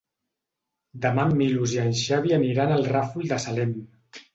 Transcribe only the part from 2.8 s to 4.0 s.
al Ràfol de Salem.